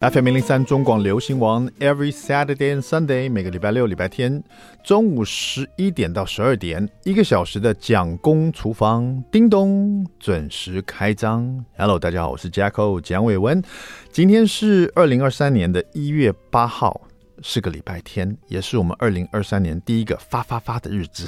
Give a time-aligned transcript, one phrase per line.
[0.00, 4.42] FM 零零三中广流行王，Every Saturday and Sunday，每个礼拜六、礼拜天
[4.82, 11.62] 中午十一点到十二点，一个小时的蒋公厨房，叮咚，准时开张。
[11.76, 13.62] Hello，大家好，我是 Jacko 蒋伟文。
[14.10, 17.02] 今天是二零二三年的一月八号，
[17.42, 21.26] 是个礼拜天，也是我们二零二三年第一个发发发的日子，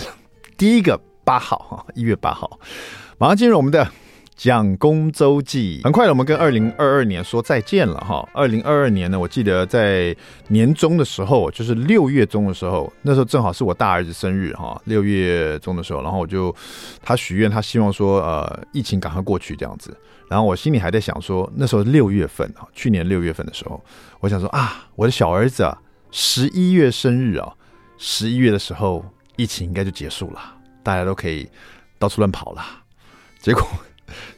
[0.57, 2.59] 第一个八号哈，一月八号，
[3.19, 3.87] 马上进入我们的。
[4.43, 8.29] 蒋公周记，很快了，我们跟二零二二年说再见了哈。
[8.35, 10.13] 二零二二年呢，我记得在
[10.49, 14.83] 年中的时候，就是六月中的时候，那时候正好是我大儿子生日哈。
[14.87, 16.53] 六月中的时候，然后我就
[17.05, 19.97] 他许愿，他希望说呃疫情赶快过去这样子。
[20.29, 23.81] 然后我心里还在想说，那时候六月份啊，去年六月份的时候，
[24.19, 25.79] 我想说啊，我的小儿子啊，
[26.11, 27.49] 十一月生日啊，
[27.97, 29.05] 十一月的时候
[29.37, 30.41] 疫情应该就结束了，
[30.83, 31.49] 大家都可以
[31.97, 32.65] 到处乱跑了。
[33.41, 33.63] 结果。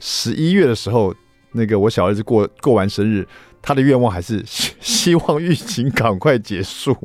[0.00, 1.14] 十一月的时候，
[1.52, 3.26] 那个我小儿子过过完生日，
[3.62, 6.96] 他的愿望还是希 希望疫情赶快结束。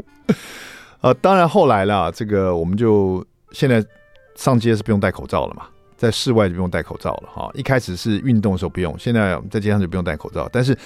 [1.01, 3.83] 呃，当然后来了，这个我们就现在
[4.35, 5.63] 上街是不用戴口罩了嘛，
[5.95, 7.49] 在室外就不用戴口罩了哈。
[7.53, 10.77] 一开始是运动的时候不用，现在在街上就不用戴口罩，但是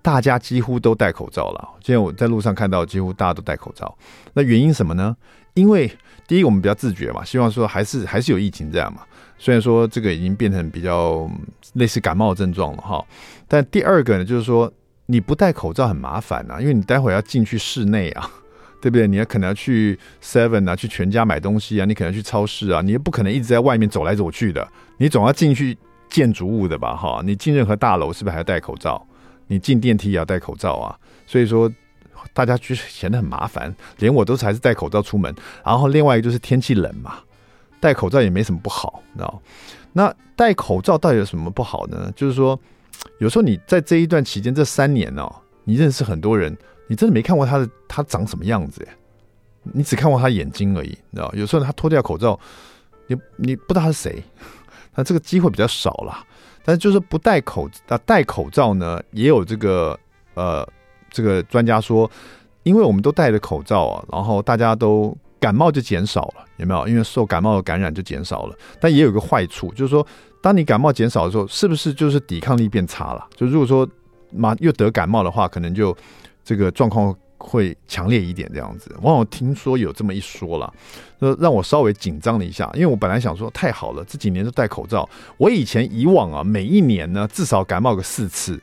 [0.00, 1.68] 大家几乎都戴口罩了。
[1.82, 3.94] 现在我在路上看到，几乎大家都戴口罩。
[4.32, 5.14] 那原因什么呢？
[5.52, 5.90] 因为
[6.26, 9.02] 第一我们比较自觉嘛，希望说还是还是有疫情这样嘛。
[9.42, 11.28] 虽然说这个已经变成比较
[11.72, 13.02] 类似感冒症状了哈，
[13.48, 14.70] 但第二个呢，就是说
[15.06, 18.30] 你不戴口罩很麻烦啊，因为你待会要进去室内啊，
[18.82, 19.08] 对不对？
[19.08, 24.68] 你要可能要去 Seven 啊，去全家买东西啊，你可能去超市啊，你又不可能一直在外面走来走去的，
[24.98, 25.74] 你总要进去
[26.10, 26.94] 建筑物的吧？
[26.94, 29.02] 哈，你进任何大楼是不是还要戴口罩？
[29.46, 30.94] 你进电梯也要戴口罩啊？
[31.26, 31.72] 所以说
[32.34, 35.34] 大家就显得很麻烦，连我都是还是戴口罩出门。
[35.64, 37.20] 然后另外一个就是天气冷嘛。
[37.80, 39.42] 戴口罩也没什么不好，你知道？
[39.92, 42.12] 那戴口罩到底有什么不好呢？
[42.14, 42.56] 就是说，
[43.18, 45.28] 有时候你在这一段期间，这三年哦，
[45.64, 48.88] 你认识很多人，你真的没看过他的他长什么样子耶，
[49.72, 51.32] 你只看过他眼睛而已，你知道？
[51.34, 52.38] 有时候他脱掉口罩，
[53.08, 54.22] 你你不知道他是谁，
[54.94, 56.24] 那这个机会比较少了。
[56.64, 59.98] 但是就是不戴口啊，戴口罩呢，也有这个
[60.34, 60.64] 呃，
[61.10, 62.08] 这个专家说，
[62.62, 65.16] 因为我们都戴着口罩啊，然后大家都。
[65.40, 66.86] 感冒就减少了，有没有？
[66.86, 70.06] 因为受感冒的感染就减少了，但也有个坏处，就是说，
[70.42, 73.26] 当你感冒减少的时候，是不是就是抵抗力变差了？
[73.34, 73.88] 就如果说
[74.30, 75.96] 马又得感冒的话，可能就
[76.44, 78.94] 这个状况会强烈一点这样子。
[79.00, 80.72] 往往听说有这么一说了，
[81.18, 85.08] 那让我稍微紧张了一下，因为我本来想说太好了，这几年都戴口罩，
[85.38, 88.60] 我以前以往啊，每一年呢至少感冒个四次。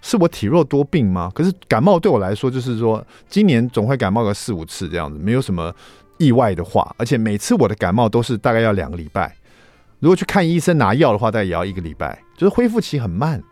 [0.00, 1.30] 是我体弱多病吗？
[1.34, 5.74] 可是感冒对我来说，就是说今年总会感冒个四五次这样子，没有什么
[6.18, 6.94] 意外的话。
[6.98, 9.34] 而且每次我的感冒都是大概要两个礼拜，
[9.98, 13.42] 如果去看医生拿药的话，大概也要一个礼拜，就是恢复期很慢。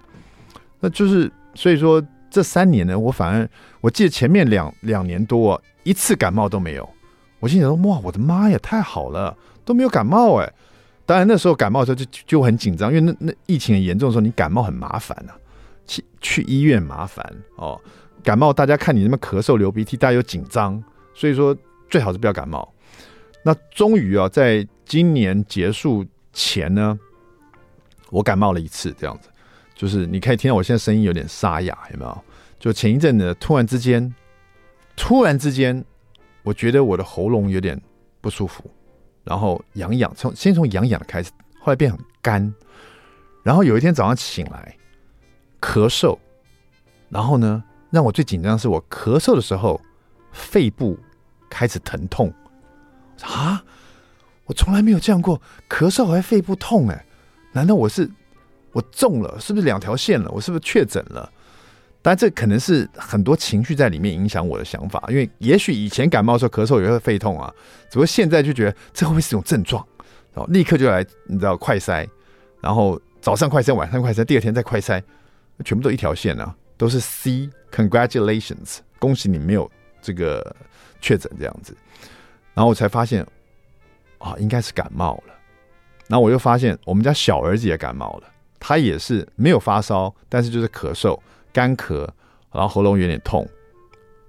[0.80, 3.48] 那就是所以说这三年呢，我反而
[3.80, 6.88] 我记得前面两两年多一次感冒都没有。
[7.40, 10.52] 我心想说哇，我的妈呀，太好了，都没有感冒哎。
[11.04, 15.38] 当然那时候感冒的时候就就很紧张，因为那那疫情很严重的时候，你感冒很麻烦呐、啊。
[15.86, 17.24] 去去医院麻烦
[17.56, 17.80] 哦，
[18.22, 20.82] 感冒大家看你那么咳嗽流鼻涕，大家又紧张，
[21.14, 21.56] 所以说
[21.88, 22.72] 最好是不要感冒。
[23.44, 26.98] 那终于啊，在今年结束前呢，
[28.10, 29.28] 我感冒了一次，这样子，
[29.74, 32.24] 就是你可以听到我现在声音有点沙哑，有没有？
[32.58, 34.12] 就前一阵呢，突然之间，
[34.96, 35.84] 突然之间，
[36.42, 37.80] 我觉得我的喉咙有点
[38.20, 38.68] 不舒服，
[39.22, 41.30] 然后痒痒，从先从痒痒开始，
[41.60, 42.52] 后来变很干，
[43.44, 44.76] 然后有一天早上醒来。
[45.66, 46.16] 咳嗽，
[47.08, 49.80] 然后呢，让我最紧张的是我咳嗽的时候，
[50.30, 50.96] 肺部
[51.50, 52.32] 开始疼痛。
[53.22, 53.60] 啊，
[54.44, 57.04] 我从来没有这样过，咳嗽还肺部痛哎，
[57.50, 58.08] 难道我是
[58.70, 59.40] 我中了？
[59.40, 60.30] 是不是两条线了？
[60.30, 61.28] 我是不是确诊了？
[62.00, 65.02] 当然，这可能是很多情绪在里面影响我的想法。
[65.08, 67.52] 因为也许以前感冒的时候咳嗽也会肺痛啊，
[67.90, 69.84] 只不过现在就觉得这会不会是一种症状？
[70.32, 72.08] 然后立刻就来，你知道快筛，
[72.60, 75.02] 然后早上快筛，晚上快筛，第二天再快筛。
[75.64, 79.70] 全部都一条线啊，都是 C，Congratulations，恭喜你没有
[80.00, 80.54] 这个
[81.00, 81.76] 确诊这样子。
[82.54, 83.26] 然后我才发现，
[84.18, 85.34] 啊，应该是感冒了。
[86.08, 88.28] 然后我又发现我们家小儿子也感冒了，
[88.60, 91.18] 他也是没有发烧，但是就是咳嗽、
[91.52, 92.08] 干咳，
[92.52, 93.46] 然后喉咙有点痛。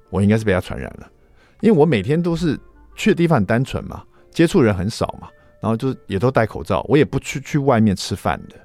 [0.10, 1.12] 我应该是被他传染了，
[1.60, 2.58] 因为我每天都是
[2.96, 5.30] 去的地方很单纯嘛，接触人很少嘛，
[5.60, 8.56] 然后就也都戴口罩，我也不去去外面吃饭的。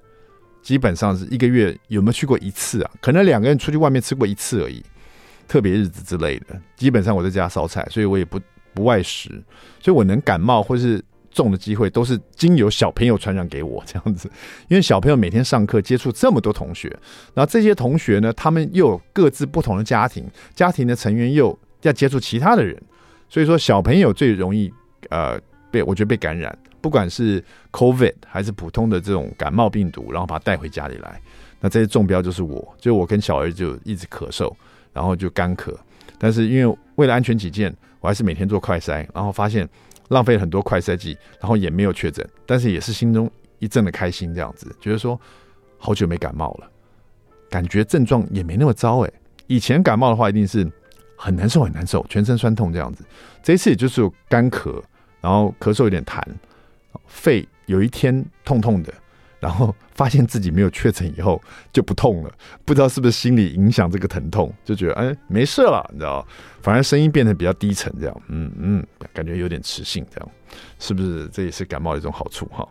[0.62, 2.90] 基本上是一个月有没有去过一次啊？
[3.00, 4.82] 可能两个人出去外面吃过一次而已，
[5.48, 6.58] 特别日子之类的。
[6.76, 8.40] 基本上我在家烧菜，所以我也不
[8.72, 9.28] 不外食，
[9.80, 14.30] 所以我能感冒或是重的机会都是经由小朋友传染给我这样子，
[14.68, 16.88] 因为小朋友每天上课接触这么多同学，
[17.34, 20.24] 然后这些同学呢，他们又有各自不同的家庭，
[20.54, 22.80] 家庭的成员又要接触其他的人，
[23.28, 24.72] 所以说小朋友最容易
[25.08, 25.40] 呃
[25.72, 27.42] 被我觉得被感染，不管是
[27.72, 31.20] COVID 还是普通的这种感冒病毒，然后把它带回家里来，
[31.58, 34.52] 那这些中标就是我，就我跟小儿就一直咳嗽，
[34.92, 35.74] 然后就干咳，
[36.16, 39.68] 但是因为为了安全起见，我还是每天做快筛，然后发现。
[40.08, 43.30] 浪费很多快筛剂，然后也没有确诊，但是也是心中
[43.60, 45.18] 一阵的开心，这样子觉得说
[45.78, 46.70] 好久没感冒了，
[47.48, 49.10] 感觉症状也没那么糟哎。
[49.46, 50.70] 以前感冒的话一定是
[51.16, 53.02] 很难受很难受，全身酸痛这样子，
[53.42, 54.82] 这一次也就是干咳，
[55.22, 56.20] 然后咳嗽有点痰，
[57.06, 58.92] 肺有一天痛痛的。
[59.40, 61.42] 然后发现自己没有确诊以后
[61.72, 62.32] 就不痛了，
[62.64, 66.24] 不知道是不是心理影响这个疼痛，就觉得哎没事了，你知道，
[66.60, 70.28] 反而声音变得比较低沉，这样，嗯嗯，感觉有点磁性，这样，
[70.78, 72.68] 是不是这也是感冒的一种好处哈？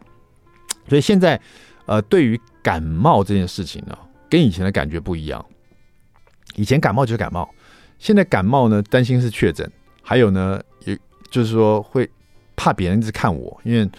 [0.88, 1.38] 所以现在
[1.88, 3.98] 呃，对于感冒这件事情呢，
[4.30, 5.46] 跟以前的感觉不一样。
[6.56, 7.54] 以前感冒就是感冒，
[8.00, 9.70] 现在感冒呢，担心是确诊，
[10.02, 10.98] 还有呢，也
[11.30, 12.10] 就是说会
[12.62, 13.90] 怕别人一直看我，因为。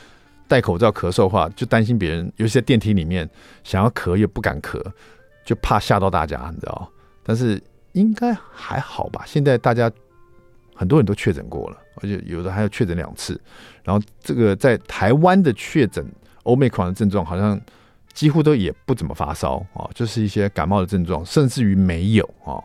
[0.48, 3.26] 戴口罩咳嗽的话，就担心别人，尤其在电梯里面
[3.64, 4.78] 想要咳又不敢咳，
[5.46, 6.90] 就怕吓到大家，你知道？
[7.22, 7.58] 但是
[7.92, 9.22] 应该还好吧？
[9.24, 9.90] 现在大家
[10.74, 13.40] 很多人都确诊过了，而且有的还要确诊两次。
[13.82, 16.06] 然后这个在台湾的确诊
[16.42, 17.58] Omicron 的症状，好像
[18.12, 22.60] 几乎都也不怎么发烧啊，就是一些感冒的症状，甚至于没有啊。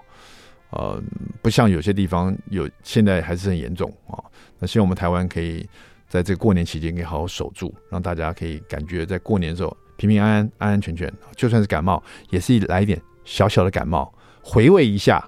[0.71, 1.01] 呃，
[1.41, 4.17] 不像有些地方有，现在还是很严重啊。
[4.59, 5.67] 那希望我们台湾可以。
[6.09, 11.13] 在这个过年期间，可以好好守住，让大家可以感觉在过年的时候平平安安、安安全全。
[11.35, 14.09] 就算是感冒，也是来一点小小的感冒，
[14.41, 15.21] 回味一下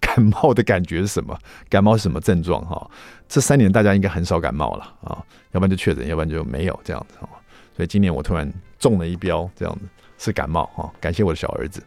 [0.00, 1.38] 感冒的感觉是什么，
[1.68, 2.90] 感冒是什么症状哈。
[3.28, 5.22] 这三年大家应该很少感冒了啊，
[5.52, 7.16] 要不然就确诊，要不然就没有这样子。
[7.76, 9.82] 所以今年我突然中了一标，这样子
[10.16, 10.90] 是感冒哈。
[11.02, 11.82] 感谢我的小儿子。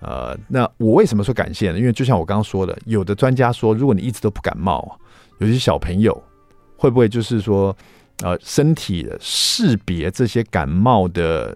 [0.00, 1.78] 呃，那我为什么说感谢呢？
[1.78, 4.98] 因为就像我刚刚说的，有的专家说，如果你一直都不感冒，
[5.38, 6.22] 有些小朋友。
[6.80, 7.76] 会不会就是说，
[8.22, 11.52] 呃，身体识别这些感冒的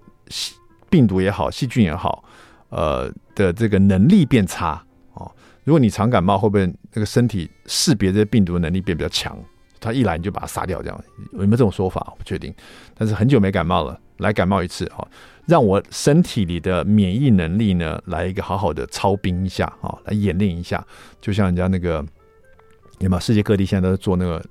[0.91, 2.25] 病毒也好，细菌也好，
[2.71, 4.85] 呃的这个能力变差
[5.15, 5.31] 哦？
[5.63, 9.39] 如果你常感冒，会不会那个身体识别这些病毒的能力变比较强？
[9.79, 11.05] 他一来你就把它杀掉，这样
[11.35, 12.13] 有没有这种说法？
[12.19, 12.53] 不确定。
[12.99, 15.07] 但是很久没感冒了，来感冒一次哦，
[15.47, 20.85] 让我身体里的免疫能力呢，来一个好好的操兵一下啊，来演练一下。
[21.21, 22.05] 就像人家那个，
[22.99, 23.21] 有没有？
[23.21, 24.45] 世界各地现在都在做那个。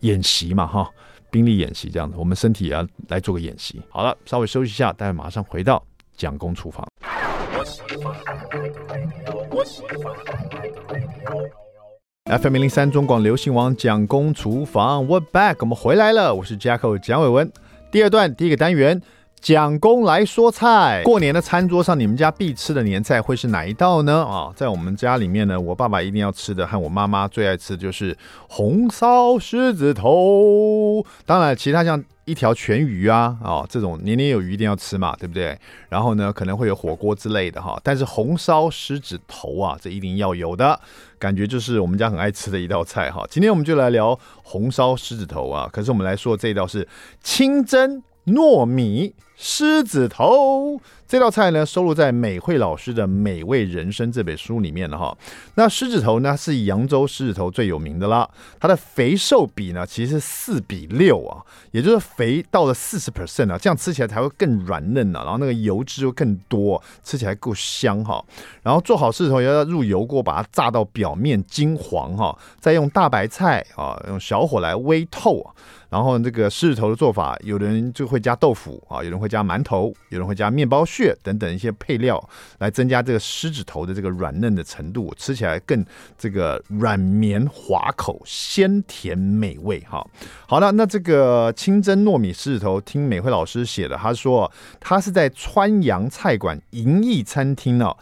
[0.00, 0.86] 演习嘛，哈，
[1.30, 3.80] 兵力演习这样子，我们身体也要来做个演习。
[3.88, 5.82] 好了，稍微休息一下，待会马上回到
[6.14, 6.86] 蒋公厨房。
[12.26, 17.50] FM 零零三中广流行网蒋公厨房，We're back，我们回来了，我是 Jacko 蒋伟文。
[17.90, 19.00] 第二段第一个单元。
[19.40, 24.24] 蒋公来说菜，过年的餐桌上，你们家必吃的年菜会是哪一道呢？
[24.24, 28.16] 啊，在我们家里面呢，我爸爸一定要吃的，和我妈妈最爱吃的就是
[28.48, 31.04] 红烧狮子头。
[31.24, 35.56] 当然，其他像一条全鱼啊，啊，这种年年有余一定要吃嘛，对不对？
[35.88, 40.80] 然后呢，可能会有火锅之类的哈，但是红烧狮子头啊，这一定要有的，
[41.20, 43.24] 感觉就是我们家很爱吃的一道菜哈。
[43.30, 46.88] 今天我们就来聊红烧狮子头啊，可是我们来说这一道是
[47.22, 55.16] 清蒸糯米狮子头这道菜呢，收录在美慧老师的《美味人生》这本书里面了哈。
[55.54, 58.28] 那狮子头呢，是扬州狮子头最有名的啦。
[58.58, 68.24] 它的肥瘦比呢，其实是四比六啊，也就是肥到了四十 percent 啊，这样吃起来才会更软嫩啊，然后那个油脂又更多，吃起来够香哈。
[68.64, 75.54] 然后做好狮子头，要入油锅，把它炸到表面金黄哈，再用大白菜啊，用小火来煨透啊。
[75.96, 82.22] 然后这个狮子头的做法，有的人就会加豆腐啊，有人会加馒头，有人会加面包屑等等一些配料，
[82.58, 85.82] 来增加这个狮子头的这个软嫩的程度，吃起来更
[86.18, 90.06] 这个软绵滑口、鲜甜美味哈。
[90.46, 97.96] 好了，那这个清蒸糯米狮子头，听美慧老师写的，他说他是在川阳菜馆银翼餐厅哦，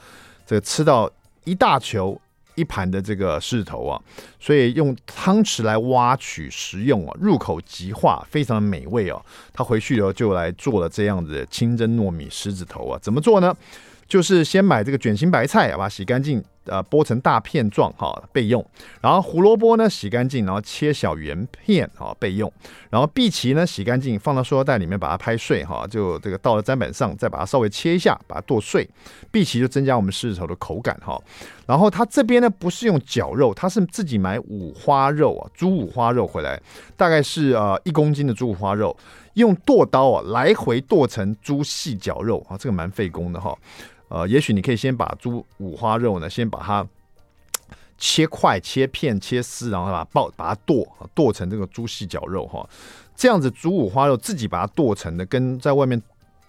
[0.44, 1.08] 这个吃到
[1.44, 2.20] 一大球。
[2.54, 4.00] 一盘的这个狮子头啊，
[4.38, 9.20] 所以用汤匙来挖取食用啊，入口即化，非常的美味哦。
[9.52, 13.54] 他回去以后就来做了这样子的清蒸糯米狮子头啊，怎么做呢？
[14.06, 18.64] 就是先买这个卷心白菜，把它洗干净，呃剥成大片状哈备用。
[19.00, 22.50] 然后胡萝卜呢洗干净，然后切小圆片哈备用。
[22.90, 28.88] 然后荸荠呢洗干净，放到塑料袋里面把它拍碎哈，就这个倒到砧板上，再把它稍微切一下，把它剁碎。
[29.32, 31.20] 荸荠就增加我们狮子头的口感哈。
[31.66, 36.61] 然后它这边呢不是用绞肉，它是自己买五花肉啊，猪五花肉回来，
[36.96, 38.96] 大概是呃一公斤的猪五花肉。
[39.34, 43.52] 用剁刀啊，来回剁成猪细绞肉啊，这个蛮费工的哈。
[44.14, 46.87] 呃，也许你可以先把猪五花肉呢，先把它
[47.99, 52.64] 切块、切片、切丝，然后把它爆，把它剁，剁成这个猪细绞肉哈。
[53.16, 56.00] 这样子猪五花肉自己把它剁成的，跟在外面。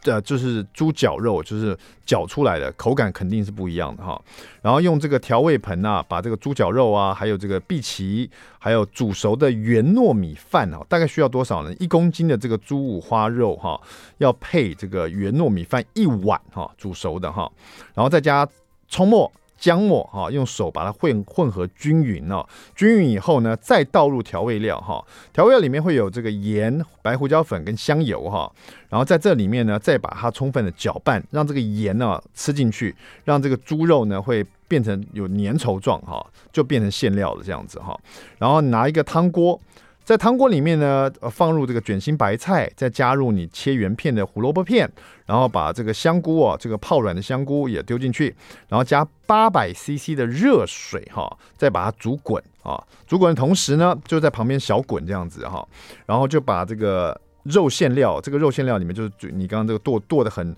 [0.06, 4.20] 呃，就是猪绞肉，就是绞出来的，口感肯定是不一样的哈。
[4.62, 11.74] 然后用这个调味盆啊，把这个猪绞肉啊，还有这个碧琪，还有煮熟的圆糯米饭啊，大概需要多少呢？
[11.80, 13.80] 一公斤的这个猪五花肉哈，
[14.20, 17.52] 要配这个圆糯米饭一碗哈，煮熟的哈，
[17.94, 18.48] 然后再加
[18.88, 19.32] 葱末。
[19.58, 22.46] 姜末哈，用手把它混混合均匀哦，
[22.76, 25.04] 均匀以后呢，再倒入调味料哈。
[25.34, 28.52] 调味料里面会有这个盐、白胡椒粉跟香油哈。
[28.90, 38.00] 然后在这里面呢，再把它充分的搅拌，让这个盐呢吃进去，让这个猪肉呢会变成有粘稠状哈，就变成馅料了这样子哈。
[38.38, 39.60] 然后拿一个汤锅。
[40.06, 44.90] 在汤锅里面呢，放入这个卷心白菜，再加入你切圆片的胡萝卜片，
[45.26, 48.34] 然后把这个香菇啊，这个泡软的香菇也丢进去，
[48.70, 55.68] 然后加八百 CC 的热水哈，再把它煮滚啊，煮滚的同时呢，就在旁边小滚这样子哈，
[56.06, 60.56] 然后就把这个肉馅料，这个肉馅料里面就是你刚刚这个剁剁的很。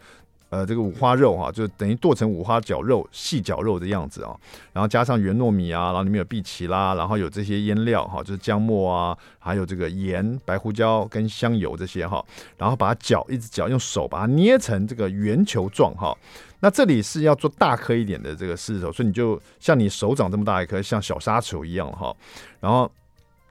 [0.50, 4.34] 呃，这个五花肉哈、啊，就等于剁成五花绞肉、细绞肉的样子啊。
[4.72, 12.24] 然后加上原糯米啊，然后里面有荸荠啦，然后有这些腌料哈、就是姜末啊，还有这个盐、白胡椒跟香油这些哈、
[12.58, 16.18] 然后把它搅，一直搅，用手把它捏成这个圆球状哈、
[16.62, 22.16] 那这里是要做大颗一点的这个狮子头，所以你就像你手掌这么大一颗，像小沙球一样哈、
[22.62, 22.90] 然后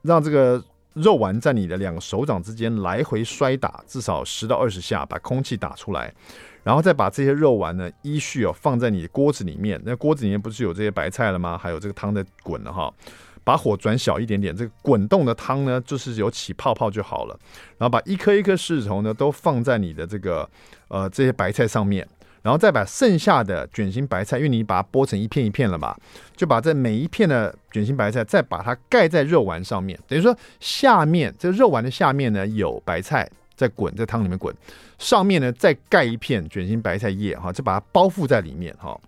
[0.03, 0.63] 让这个
[0.97, 6.13] 肉丸在你的两个手掌之间来回摔打，至少十到二十下，把空气打出来。
[6.65, 9.81] 然后再把这些肉丸呢，依序哦放在你的锅子里面。
[9.85, 11.57] 那锅子里面不是有这些白菜了吗？
[11.57, 12.93] 还有这个汤在滚了哈。
[13.45, 17.39] 把火转小一点点，这个滚动的汤呢，就是有起泡泡就好了。
[17.79, 20.49] 然后把一颗一颗狮子头呢，都放在你的这个
[20.89, 22.09] 呃这些白菜上面。
[22.47, 25.97] 然后再把剩下的卷心白菜，因为你把它剥成一片一片了嘛，
[26.37, 29.99] 就把这每一片的卷心白菜再把它盖在肉丸上面。
[30.07, 33.29] 等于说下面这肉丸的下面呢有白菜。
[33.57, 34.55] 在滚，在汤里面滚，
[34.99, 39.01] 上面呢再盖一片卷心白菜叶哈，就把它包覆在里面哈，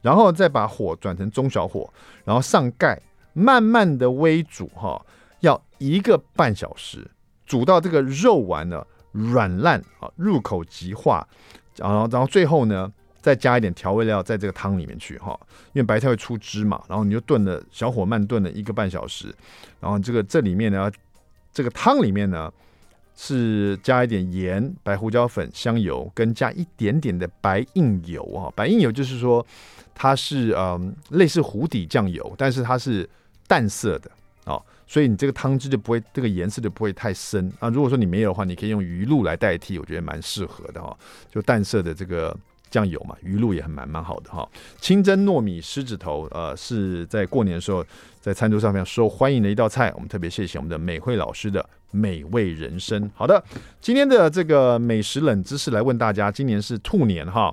[0.00, 1.92] 然后再把火转成中小火，
[2.24, 2.96] 然后上盖，
[3.32, 5.04] 慢慢的微煮哈，
[5.40, 7.10] 要一个半小时，
[7.44, 11.26] 煮到这个肉丸呢软烂啊，入口即化，
[11.78, 15.38] 然后然后最后呢再加一点调味料在这个汤里面去哈，
[15.72, 19.34] 因为白菜会出汁嘛，然后你就炖了小火慢炖了一个半小时，
[19.80, 20.90] 然后这个这里面呢，
[21.52, 22.52] 这个汤里面呢。
[23.20, 28.46] 是加一点盐、白胡椒粉、香油，跟加一点点的白印油啊。
[28.54, 29.44] 白印油就是说
[29.92, 33.10] 它是嗯类似湖底酱油，但是它是
[33.48, 34.08] 淡色的
[34.44, 37.68] 啊，所以你这个汤汁就不会这个颜色就不会太深啊。
[37.68, 40.96] 如果说你没有的话，你可以用鱼露来代替，我觉得蛮适合的哈。
[41.30, 42.36] 就淡色的这个
[42.70, 44.48] 酱油嘛，鱼露也很蛮蛮好的哈。
[44.80, 47.84] 清蒸糯米狮子头，呃，是在过年的时候
[48.20, 49.92] 在餐桌上面受欢迎的一道菜。
[49.94, 51.64] 我们特别谢谢我们的美慧老师的。
[51.90, 53.42] 美味人生，好的，
[53.80, 57.50] 今天的这个美食冷知识来问大家，今年是兔年哈，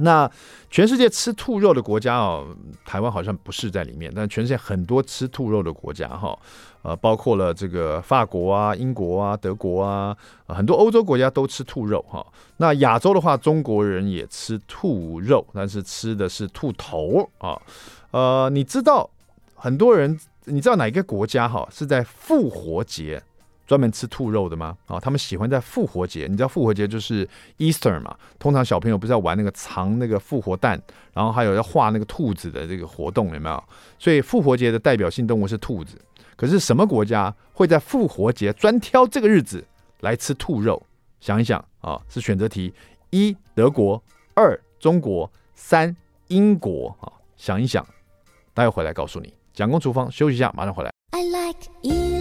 [0.00, 0.30] 那
[0.70, 2.46] 全世界吃兔肉的国家哦，
[2.84, 6.38] 台湾好像不是在里面，但全世界很多吃兔肉的国家哈，
[6.82, 12.24] 呃，包括了这个法国啊、英国啊、德国啊，很多欧洲国家都吃兔肉哈。
[12.58, 17.60] 那亚洲的话，中国人也吃兔肉，但是吃的是兔头啊。
[18.12, 19.08] 呃，你知道
[19.54, 23.20] 很多人，你知道哪一个国家哈是在复活节
[23.68, 24.74] 专门吃兔肉的吗？
[24.86, 28.16] 啊、哦，他们喜欢在复活节，你知道复活节就是 Easter 嘛？
[28.38, 30.80] 通常小朋友不是要玩那个藏那个复活蛋，
[31.12, 33.62] 然后还有要画那个兔子的这个活动，有没有？
[33.98, 36.00] 所以复活节的代表性动物是兔子。
[36.34, 39.62] 可是什么国家会在复活节专挑这个日子
[40.00, 40.82] 来吃兔肉？
[41.20, 42.72] 想一想啊、是选择题：
[43.10, 44.02] 一德国，
[44.34, 45.94] 二中国，三
[46.28, 47.86] 英国啊、想一想，
[48.54, 49.34] 待会回来告诉你。
[49.52, 50.90] 蒋公厨房休息一下，马上回来。
[51.10, 52.17] I like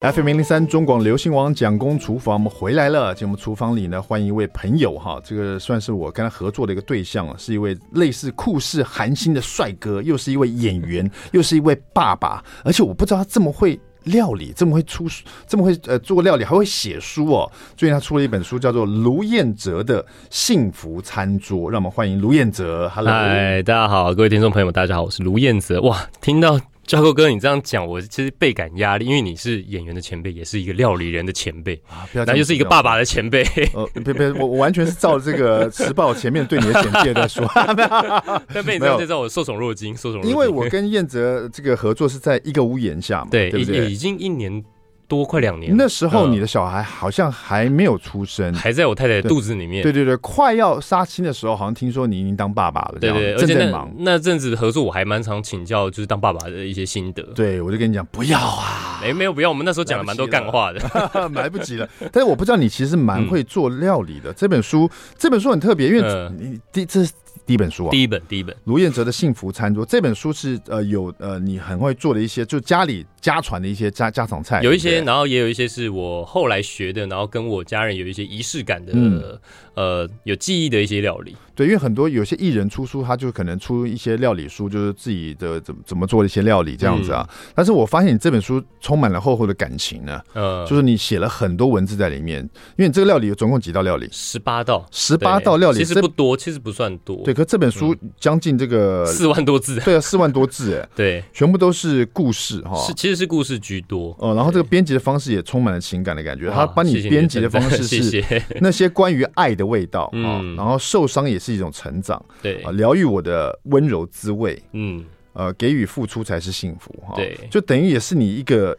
[0.00, 3.14] FM 零零三中广流行网蒋公厨房，我们回来了。
[3.14, 15.06] 在我们厨房里呢，欢迎一位朋友哈，这个算是我跟他合作的一个对象，是一位类似酷似韩星的帅哥，又是一位演员，又是一位爸爸，而且我不知道他这么会料理，这么会出
[15.46, 17.52] 这么会呃做料理，还会写书哦。
[17.76, 22.90] 最近他出了一本书，叫做《卢彦哲的幸福餐桌》，让我们欢迎卢彦哲。
[22.94, 25.78] Hello，嗨，大家好，各位听众朋友们，大家好，我是卢彦哲。
[25.82, 26.58] 哇，听到。
[26.90, 33.44] 教哥哥，你这样讲，我其实倍感压力，因为你是演员的前辈，也是一个料理人的前辈啊，那又是一个爸爸的前辈。
[33.74, 37.48] 呃，别别，我我完全是照这个时报前面对你的简介在说。
[38.52, 40.32] 但被你这样介绍，我受宠若惊，受宠若惊。
[40.32, 43.92] 因为我跟燕泽这个合作是在一个屋檐下嘛，对，对对已？
[43.92, 44.64] 已经一年。
[45.10, 49.82] 多快两年，那时候你的小孩好像还没有出生，还在我太太肚子里面。
[49.82, 52.94] 对对对，快要杀青的时候，好像听说你已经当爸爸了。
[53.00, 53.92] 对对，正在忙。
[53.98, 57.24] 那阵子合作，我还蛮常请教，就是当爸爸的一些心得。
[57.34, 59.48] 对，我就跟你讲，不要啊，没没有不要。
[59.48, 60.78] 我们那时候讲了蛮多干话的，
[61.34, 61.88] 来不及了。
[62.12, 64.32] 但是我不知道你其实蛮会做料理的。
[64.32, 64.88] 这本书，
[65.18, 67.12] 这本书很特别，因为你第这是
[67.50, 69.84] 第一本书啊，第一本第一本卢彦哲的幸福餐桌。
[69.84, 73.04] 这本书是呃有呃你很会做的一些，就家里。
[73.20, 79.38] 家传的一些家家常菜，有一些，然后也有一些是我后来学的，然后跟我家人有一些仪式感的，嗯、
[79.80, 81.34] 呃，有记忆的一些料理。
[81.54, 87.26] 对，因为很多有些艺人出书，他就可能出一些料理书，就是自己的怎么怎么做的一些料理这样子啊。
[87.30, 92.40] 嗯、但是我发现你这本书充满了厚厚的感情呢，呃，就是你写了很多文字在里面。
[92.76, 94.06] 因为你这个料理有总共几道料理？
[94.12, 97.22] 十八道，十八道料理，其实不多，其实不算多。
[97.24, 104.14] 对，可这本书将近这个四万多字， 对啊，四万多字，哎，对，全部都是故事哈，是其实是故事居多。
[104.18, 108.24] 哦，然后这个编辑的方式也充满了情感的感觉，他帮你编辑的方式是
[108.60, 112.22] 那些关于爱的味道啊，然后受伤也是一种成长。
[112.42, 112.60] 对。
[112.62, 118.76] 啊，疗愈我的温柔滋味，嗯，呃，给予付出才是幸福，哈，对，就等于也是你一个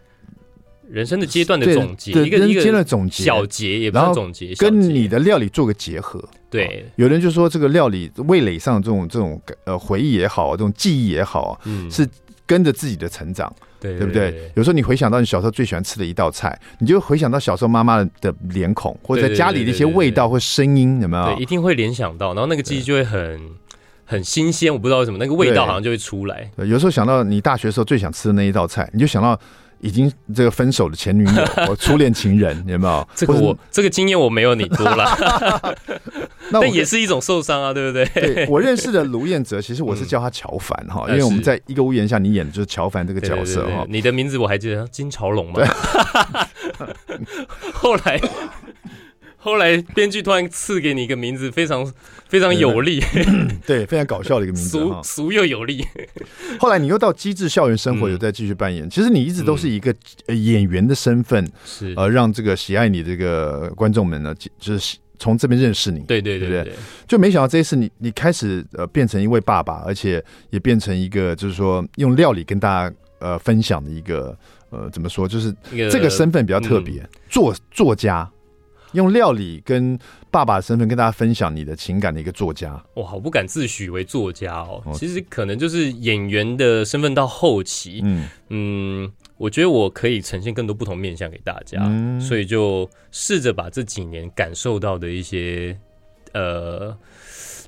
[0.90, 12.08] 人生的阶段的总结，一个阶段的总结，小结也不是总结，跟你的料理做个结合，对，有人就说这个料理味蕾上这种这种呃回忆也好，这种记忆也好，嗯，是
[12.46, 14.50] 跟着自己的成长，对，对不对？
[14.56, 21.36] 有时候你回想到你小时候最喜欢吃的一道菜，你就回想到小时候妈妈的脸孔，或者在家里的一些味道或声音，有没有？
[21.36, 23.42] 对，一定会联想到，然后那个记忆就会很。
[24.04, 26.52] 很新鲜，我不知道为什么那个味道好像就会出来。
[26.58, 29.40] 有时候想到你大学时候最想吃的那一道菜，你就想到
[29.82, 31.32] 已经这个分手的前女友
[31.68, 33.08] 我初恋情人，有没有？
[33.16, 35.76] 这个我这个经验我没有你多了，
[36.52, 38.06] 那也是一种受伤啊，对不对？
[38.34, 43.86] 对， 我认识的卢彦哲，其实我是叫他乔凡哈，因为我们在一个屋檐下，你演的就是乔凡这个角色哈。
[43.90, 45.62] 你的名字我还记得，金朝龙嘛。
[47.74, 48.22] 后来。
[49.44, 51.92] 后来编剧突然赐给你一个名字，非常
[52.28, 53.02] 非常有力，
[53.66, 55.84] 对，非常搞笑的一个名字，俗俗又有力。
[56.60, 58.88] 后来你又到机智校园生活，有再继续扮演。
[58.88, 59.94] 其实你一直都是一个
[60.28, 66.02] 演员的身份，是呃，让这个喜爱你这个观众们呢，就是从这边认识你。
[66.02, 66.74] 对对对对，
[67.08, 74.38] 就没想到这一次你你开始呃变成一位爸爸，而且也变成一个就是说用料理跟大家呃分享的一个
[74.70, 75.52] 呃怎么说，就是
[75.90, 78.30] 这个身份比较特别，作作家。
[78.94, 79.98] 用料理跟
[80.30, 84.82] 爸爸的身份跟大家分享你的情感的一个作家，我好不敢自诩为作家哦。
[84.94, 95.78] 其实可能就是演员的身份到后期，嗯嗯，我觉得我可以呈现更多不同面向给大家，嗯、所以就试着把这几年感受到的一些
[96.34, 96.98] 呃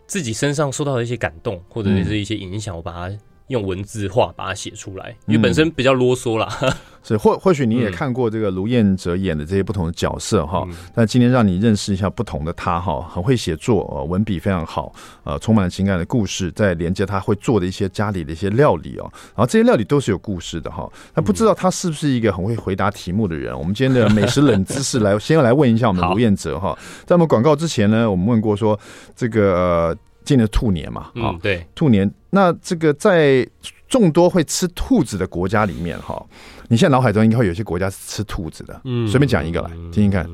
[0.08, 3.18] 自己身上受到的一些感动或者是一些影响，我把它。
[3.48, 6.48] 用文字化把它写出来，因为本身比较啰嗦啦。
[6.62, 20.90] 嗯、是或或许你也看过这个卢彦哲演的这些不同的角色哈，嗯、但今天让你认识一下不同的他哈，很会写作，文笔非常好，呃，充满了情感的故事，在连接他会做的一些家里的一些料理哦，然后这些料理都是有故事的哈。
[21.14, 23.58] 那不知道他是不是一个很会回答题目的人？
[23.58, 26.78] 我们今天的美食冷知识来，先要来问一下我们卢彦哲哈。
[27.06, 28.80] 在我们广告之前呢，我们问过说
[29.16, 29.54] 这个。
[29.54, 32.10] 呃进了兔年嘛，啊、嗯，对，兔年。
[32.30, 33.48] 那这个在
[33.88, 36.24] 众多会吃兔子的国家里面，哈，
[36.68, 40.28] 你现在脑海中应该会有些国家是吃兔子的，嗯，随便讲一个来听听看。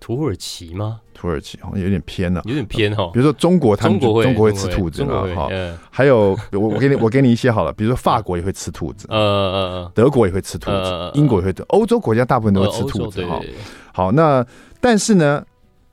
[0.00, 0.98] 土耳其吗？
[1.12, 3.10] 土耳其好像有点偏了，有点偏哈。
[3.12, 5.48] 比如说中国，他们中国会吃兔子嘛，哈。
[5.90, 13.38] 还有我我给你我给你一些好了，比如说法国也会吃兔子， 呃呃呃，德国也会吃兔子，英国也会吃，欧洲国家大部分都会吃兔子哈。
[13.92, 14.44] 好，那
[14.80, 15.44] 但是呢，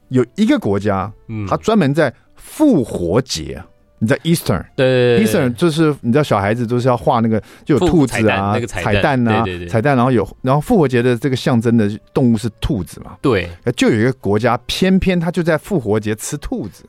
[0.07, 1.11] 有一个国家，
[1.45, 2.11] 它专门在
[2.47, 3.61] 复活节，
[3.99, 9.27] 你在 Eastern，对 Eastern 就是你知道小孩子都是要画那个，就有兔子啊，那个彩蛋。
[9.27, 16.85] 啊，彩蛋，然后有，然后复活节的这个象征的动物是兔子嘛，对，就有一个国家偏偏他就在复活节吃兔子，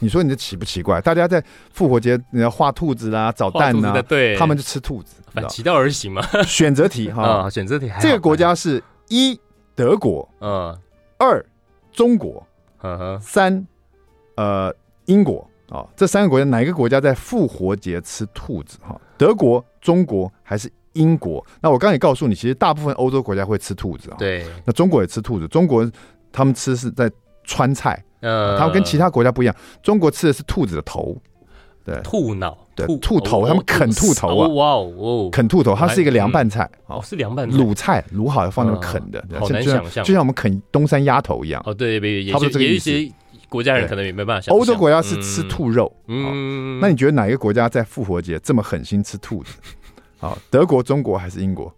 [0.00, 1.00] 你说你这奇不奇怪？
[1.00, 1.42] 大家在
[1.72, 6.22] 复活节你要画兔子啦，找蛋呐，对，他们就吃兔子，反其道而行嘛。
[6.44, 9.40] 选择题哈， 选择题，这个国家是一
[9.74, 10.76] 德国，嗯，
[11.18, 11.44] 二
[11.92, 12.46] 中国，
[13.20, 13.66] 三
[14.36, 14.74] 呃。
[15.08, 18.78] 英国啊，这三个国家哪一个国家在复活节吃兔子？
[18.80, 21.44] 哈，德国、中国还是英国。
[21.60, 24.16] 那我刚才也告诉你，其实大部分欧洲国家会吃兔子啊。
[24.18, 25.90] 对，那中国也吃兔子，中国
[26.32, 27.10] 他们吃是在
[27.44, 31.16] 川菜，呃，他们跟其他国家不一样，中国吃的是兔子的头。
[31.84, 34.48] 对，兔脑，对，兔头，他们啃兔头啊！
[34.48, 41.62] 哇哦，啃兔头，它是一个凉拌菜，哦，是凉拌菜，卤菜，卤好要放那么啃的，好难想象，就像我们啃东山鸭头一样。
[41.64, 42.90] 哦，对对，差不多这个意思。
[43.48, 44.54] 国家人可能也没办法想。
[44.54, 49.52] 欧洲国家是吃兔肉，嗯，那你觉得哪一个国家在复活节这么狠心吃兔子？
[50.20, 51.72] 啊，德国、中国还是英国？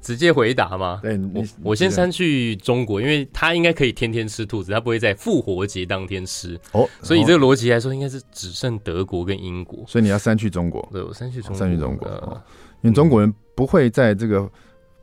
[0.00, 1.00] 直接回答吗？
[1.02, 6.88] 对，我我先删去中国，因为他应该可以天天吃兔子，他不会在复活节当天吃哦。
[7.02, 9.84] 所以这个逻辑来说，应该是只剩德国跟英国。
[9.88, 12.08] 所以你要删去中国，对，我删去中国，删去中国，
[12.82, 14.48] 因为中国人不会在这个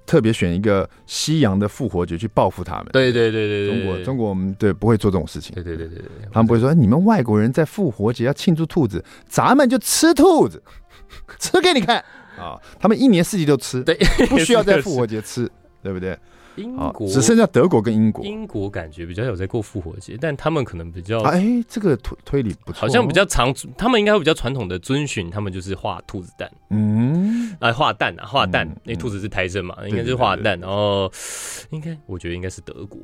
[0.10, 2.88] 特别选一个西洋的复活节去报复他们。
[2.92, 5.54] 对对对对，中国中国我们对不会做这种事情。
[5.54, 10.64] 对对对对，他们不会说你们外国人在复活节要庆祝兔子，咱们就吃兔子，
[11.38, 12.04] 吃给你看。
[12.40, 13.96] 啊，他们一年四季都吃，对，
[14.30, 15.48] 不需要在复活节吃，
[15.84, 16.18] 对不对？
[16.56, 31.12] 英国只剩下德国跟英国，英国感觉比较有在过复活节，但他们可能比较哎，这个推推理不错，好像比较常，他们应该会比较传统的遵循，他们就是画兔子蛋，嗯，来画蛋啊，画蛋，那兔子是胎生嘛，应该是画蛋，然后
[31.70, 33.00] 应该我觉得应该是德国。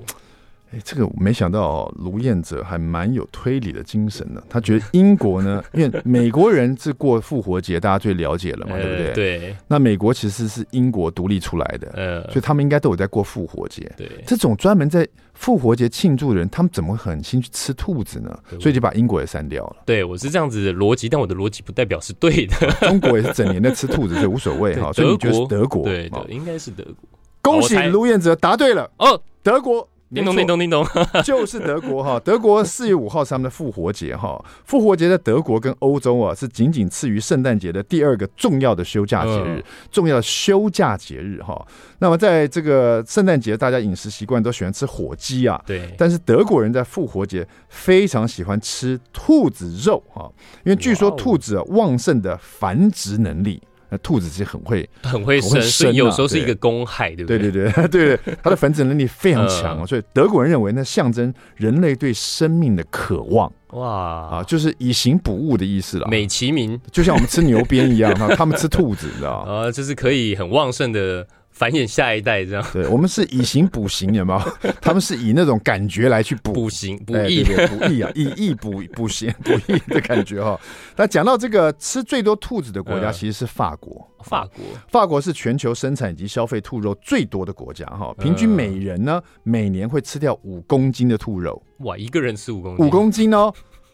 [0.75, 4.43] 哎，这个没想到卢彦哲还蛮有推理的精神的。
[4.49, 9.13] 他觉得英国呢，因为美国人是过复活节，大家最了解了嘛，对不对？
[9.13, 9.55] 对。
[9.69, 13.89] 那美国其实是英国独立出来的，呃，所以他们应该都有在过复活节。
[13.95, 14.09] 对。
[14.27, 18.37] 这种专门在复活节庆祝的人，他们怎么会狠心去吃兔子呢？
[18.59, 19.77] 所以就把英国也删掉了。
[19.85, 22.69] 对，我是这样子的逻辑，但我的逻辑不代表是对的。
[22.81, 24.91] 中国也是整年在吃兔子，所以无所谓 哈。
[24.91, 25.83] 所以你觉得是德国？
[25.83, 26.95] 对对，应该是德国。
[27.41, 29.87] 恭喜卢彦哲答对了哦，德国。
[30.13, 30.85] 叮咚叮咚叮咚，
[31.25, 32.19] 就是德国哈。
[32.19, 34.39] 德国四月五号是他们的复活节哈。
[34.63, 41.65] 复活节在德国跟欧洲啊，是仅仅次于圣诞节的第二个重要的休假节日，重要的休假节日哈。
[41.99, 45.93] 那么在这个圣诞节，大家饮食习惯都喜欢吃火鸡啊，对。
[45.97, 50.31] 但是德国人在复活节非常喜欢吃兔子肉哈，
[50.63, 53.61] 因为据说兔子旺盛的繁殖能力。
[53.89, 57.37] 那兔子其实很会很会生，所以有时候是一个公害，对不对？
[57.37, 63.51] 对对 对对对，它的繁殖能力非常强，所以德国人认为那象征人类对生命的渴望。
[63.71, 69.51] 哇啊，就是以形补物的意思了，美其名，就像我们吃牛鞭一样， 他们吃兔子，你知道吗？
[69.53, 71.27] 啊，这是可以很旺盛的。
[71.55, 74.71] 繁衍下一代这样，对，我们是以形补形，有没有？
[74.81, 80.59] 他们是以那种感觉来去补补形补益补益啊， 以益补补形 补益的感觉哈。
[80.97, 84.05] 那讲到这个吃最多兔子的国家，其实是法国。
[84.25, 88.13] 法国，法国是全球生产以及消费兔肉最多的国家哈。
[88.19, 91.61] 平均每人呢，每年会吃掉五公斤的兔肉。
[91.79, 92.85] 哇，一个人吃五公斤？
[92.85, 93.53] 五公斤哦，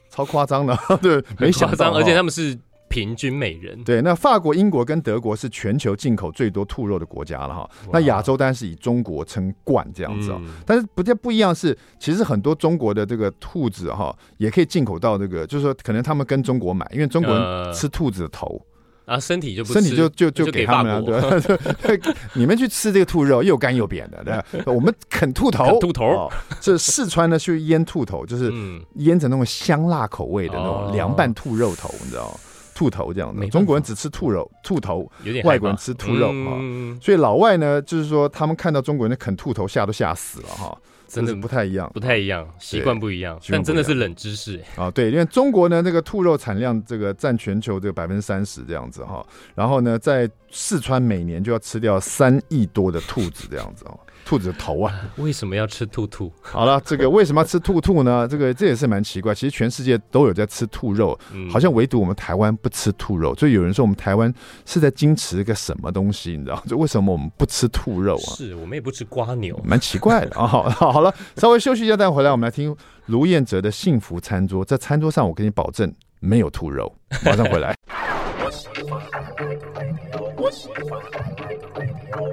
[0.10, 2.58] 超夸张的，对，没想到，而且他们是。
[2.92, 7.70] 平均每人对，那法国、英国跟德国是全球进口最多兔肉的国家了哈。
[7.92, 10.42] 那亚洲当然是以中国称冠这样子哦。
[10.66, 18.62] 但是不太不一样是，其实很多中国的这个兔子哈，也可以进口到这个，就是说可能他们跟中国买，因为中国人吃兔子的头。
[19.06, 21.42] 啊，身体就身体就就就给他们了，
[21.82, 22.00] 对，
[22.34, 26.30] 你们去吃这个兔肉又干又扁的，对，我们啃兔头，兔头。
[26.62, 28.54] 这四川呢去腌兔头，就是
[28.98, 32.40] 腌成那种香辣口味的那种凉拌兔肉头，你知道吗？
[32.74, 35.10] 兔头这样的，中国人只吃兔肉、兔头，
[35.44, 36.60] 外国人吃兔肉啊。
[37.02, 40.78] 所以老外呢，就是说他们看到中国人啃兔头，吓都吓死了哈。
[41.08, 44.90] 真的不太一样，不太一样，习惯不一样，但真的是冷知识啊。
[44.90, 49.22] 对，因为中国呢，那个兔肉产量这个占全球这个百分之三十这样子哈。
[49.54, 54.00] 然后呢，在四川每年就要吃掉三亿多的兔子这样子哦。
[54.26, 56.32] 兔子的头啊，为什么要吃兔兔？
[56.42, 58.28] 好了，这个为什么要吃兔兔呢？
[58.28, 59.36] 这个这也是蛮奇怪。
[59.36, 61.18] 其实全世界都有在吃兔肉，
[61.52, 63.36] 好像唯独我们台湾不吃兔肉。
[63.36, 64.34] 所以有人说我们台湾
[64.66, 66.64] 是在矜持一个什么东西，你知道？
[66.68, 68.30] 就为什么我们不吃兔肉啊？
[68.36, 70.48] 是我们也不吃瓜牛，蛮奇怪的啊。
[70.48, 72.76] 好， 好了，稍微休息一下，再回来我们来听
[73.08, 74.64] 卢彦哲的幸福餐桌。
[74.64, 76.94] 在餐桌上，我跟你保证没有兔肉。
[77.26, 77.76] 马上回来。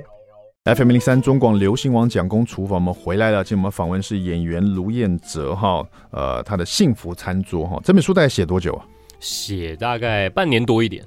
[0.76, 3.42] FM 零三中广流行网蒋公厨房，我们回来了。
[3.42, 8.86] 今天我们访问是演员卢彦哲哈，呃，他的幸福餐桌哈，这本书大概写多久啊？
[9.18, 11.02] 写大概半年多一点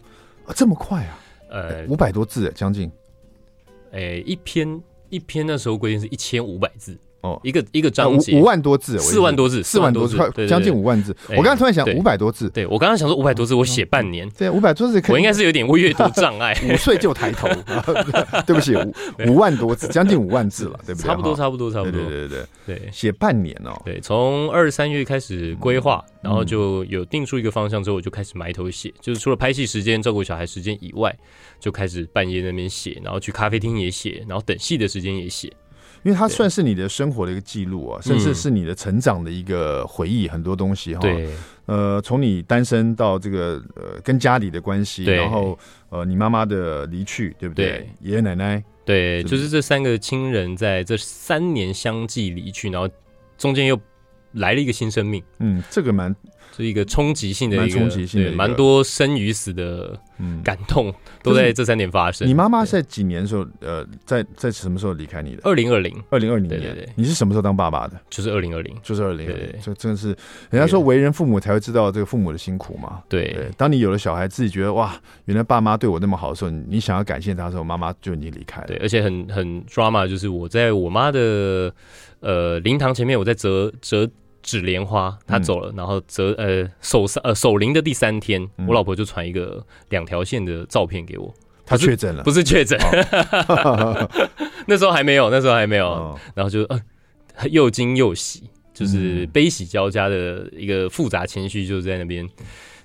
[0.48, 1.20] 啊，这么快啊？
[1.52, 2.92] 呃，五百多字，将近。
[3.92, 8.38] 诶，一篇一篇那时候规定是一千五百字哦，一个一个章节。
[8.40, 11.16] 五万多字，四万多字，四万多字，快将近五万字。
[11.30, 14.30] 我刚刚突然想，五百多字，对我刚刚想说五百多字，我写半年。
[14.32, 17.48] 对，五百多字，我应该是有点阅读障碍， 五岁就抬头。
[18.46, 18.76] 对不起，
[19.28, 21.06] 五万多字，将近五万字了，对不对？
[21.08, 22.02] 差不多，差不多，差不多。
[22.02, 23.80] 对对对对，写半年哦。
[23.86, 31.16] 对，从二三月开始规划，然后就有定出一个方向之后，我就开始埋头写，就是除了拍戏时间、照顾小孩时间以外，
[31.60, 35.52] 就开始半夜那边写，然后去咖啡厅也写，然后等戏的时间也写。
[36.04, 41.00] 因为它算是你的生活的一个记录啊，甚至是你的成长的一个回忆，很多东西哈。
[41.02, 41.30] 对，
[41.66, 45.58] 呃，从你单身到这个呃跟家里的关系，然后
[45.90, 47.90] 呃你妈妈的离去，对不对？
[48.02, 52.90] 爷爷奶奶，对，就是这三个亲人在这三年相继离去，然后
[53.38, 53.80] 中间又
[54.34, 55.24] 来了一个新生命。
[55.40, 56.16] 嗯，这个蛮。
[56.56, 59.98] 是一个冲击性的一个，蛮冲击性的，蛮多生与死的
[60.44, 62.28] 感动都在这三年发生。
[62.28, 65.42] 你妈妈在几年的时候，呃，在在什么时候离开你的？
[65.44, 66.62] 二零二零，二零二零年。
[66.96, 68.00] 你是什么时候当爸爸的？
[68.10, 69.56] 就是二零二零，就是二零二零。
[69.62, 70.08] 这真的是，
[70.50, 73.02] 人家说为人父母才会知道这个父母的辛苦嘛。
[73.08, 74.94] 对，当你有了小孩，自己觉得哇，
[75.26, 78.68] 原来爸妈对我那么好的时候，你想要感谢他的时候，妈妈就已经离开了。
[78.68, 81.74] 对，而且很很 drama，就是我在我妈的
[82.20, 84.10] 呃灵堂前面，我在折折。
[84.42, 91.34] 纸莲花，他走了，然后折呃守三呃守灵的第三天，我老婆就传一个两条线的照片给我。
[91.66, 92.24] 他确诊了？
[92.24, 92.78] 不是确诊，
[94.68, 96.20] 那时候还没有，那时候还没有。
[96.36, 96.82] 然后就呃
[97.50, 102.28] 又惊又喜，就是悲喜交加的一个复杂情绪，就在那边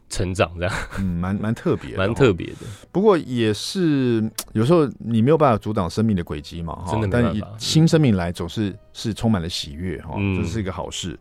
[0.08, 0.74] 成长，这样。
[0.98, 2.66] 嗯，蛮蛮特别， 蛮特别的。
[2.92, 7.00] 不过也是有时候你没有办法阻挡生命的轨迹嘛，哈。
[7.10, 11.18] 但新生命来总是是充满了喜悦，哈，这是一个好事。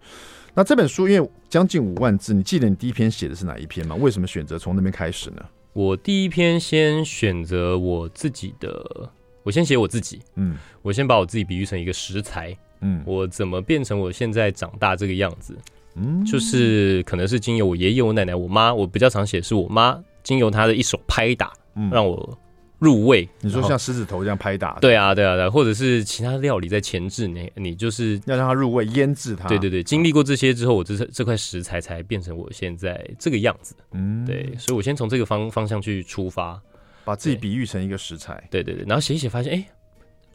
[0.53, 3.95] 那这本书因为将近五万字，你记得你第一篇写的是哪一篇吗？
[3.95, 5.43] 为什么选择从那边开始呢？
[5.73, 9.09] 我第一篇先选择我自己的，
[9.43, 15.53] 我先写我自己，嗯，我先把我自己比喻成一个食材，嗯，我怎么变成我现在长大这个样子，
[15.95, 22.37] 嗯，就是可能是经由我爷爷、我奶奶、我妈，我比较常写是我妈经由她的一手拍打，嗯，让我。
[22.77, 24.77] 入味，你说像狮子头这样拍打？
[24.79, 27.49] 对啊，对啊，对，或者是其他料理在前置你？
[27.55, 29.47] 你就是要让它入味，腌制它。
[29.47, 33.73] 对对对，经历过这些之后，我这这块食材才变成我现在这个样子。
[33.93, 36.61] 嗯，对，所以我先从这个方方向去出发，
[37.05, 38.43] 把自己比喻成一个食材。
[38.51, 39.67] 对对对，然后写一写，发现哎、欸，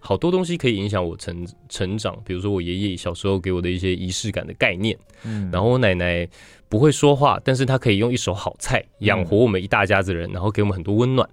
[0.01, 2.19] 好多东西可以影响我成成长。
[2.25, 6.27] 比如说我爷爷小时候给我的一些仪式感的概念，嗯，然后我奶奶
[6.69, 11.29] 不会说话，但是她可以用一手好菜养活我们一大家子人，然后给我们很多温暖。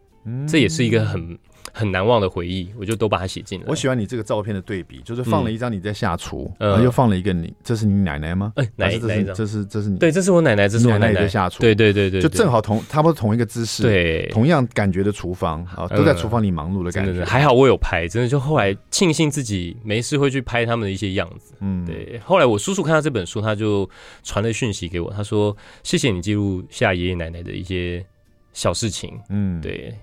[0.46, 1.40] 这也是一个很
[1.74, 3.66] 很难忘的回忆，我就都把它写进来。
[3.68, 8.54] 我喜欢你这个照片的对比，就是放了一张你在下厨，然后又放了一个你，这是你奶奶吗？
[8.56, 9.98] 哎，奶奶，这是这是你？
[9.98, 11.62] 对，这是我奶奶，这是我奶奶在下厨。
[11.62, 17.24] 对对对对，就正好同差不多同一个姿势，对，同样感觉的厨房啊，都在厨房里忙碌的感觉。
[17.26, 21.54] 还好我有拍，真的就后来庆幸自己没事会去拍他们的一些样子。
[21.60, 22.20] 嗯，对。
[22.24, 23.90] 后来我叔叔看到这本书，他就
[24.24, 28.06] 传了讯息给我，他说：“谢谢你记录下爷爷奶奶的一些
[28.54, 29.94] 小事情。”嗯，对。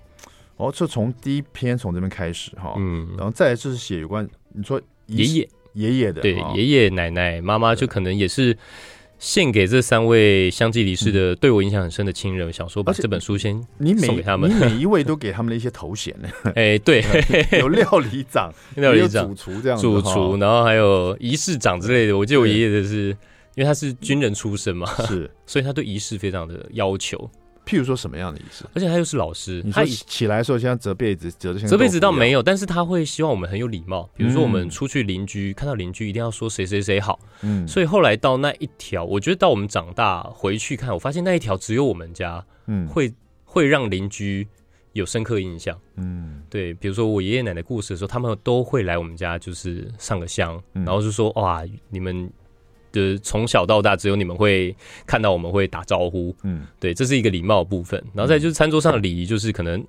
[0.57, 5.49] 哦，就从第一篇从这边开始哈，嗯，然后再来就是写有关你说爷爷。
[5.75, 8.57] 爷爷的，对爷爷奶奶妈妈，就可能也是
[9.19, 13.61] 献给这三位相继离世的对我影响很深的亲人，想说把这本书先
[13.99, 16.29] 送给他们，你每一位都给他们的一些头衔呢？
[16.55, 17.03] 哎，对，
[17.59, 22.17] 有料理长、 料理长、主厨这样，主厨，然后还有仪式长之类的。
[22.17, 23.09] 我记得我爷爷的是，
[23.57, 27.29] 因为他是军人出身嘛，是，所以他对仪式非常的要求。
[27.67, 28.69] 譬如说什么样的意思？
[28.75, 34.09] 而且他又是老师，他起来的时候像折被子，折的像折被子倒没有，但是他会希望我们很有礼貌。
[34.15, 37.19] 比如说我们出去邻居看到邻居，一定要说谁谁谁好。
[37.43, 43.13] 嗯，所以后来到那一条，我觉得到我们长大回去看，我发现那一条只有我们家，嗯，会
[43.45, 44.47] 会让邻居
[44.93, 45.79] 有深刻印象。
[45.97, 52.31] 嗯，对，比如说我爷爷奶奶故事的时候，他们都会来我们家，就是上个香，然后就说哇，你们。
[52.95, 58.01] 就是从小到大，只有你们会看到我们会打招呼，嗯，对，这是一个礼貌的部分。
[58.15, 59.85] 然后再就是餐桌上的礼仪，就是可能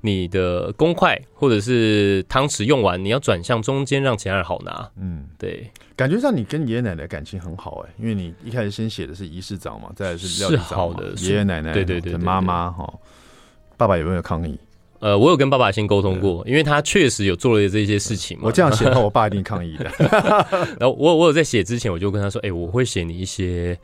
[0.00, 5.68] 你的公筷或者是汤匙用完，你要转向中间，让其他人好拿，嗯，对。
[5.96, 12.92] 感觉上你跟爷爷奶奶感情很好哎，因为你一开始先写的是仪式长嘛，再来是料理长的爷爷奶奶，对对对，妈妈哈，
[13.76, 14.56] 爸爸有没有抗议？
[15.04, 18.44] 呃，我有跟爸爸先沟通过，因为他确实有做了这些事情嘛。
[18.46, 19.84] 我这样写的话， 我爸一定抗议的。
[20.80, 23.78] 然后我我有在写之前，我就跟他说，哎、欸，我会写你一些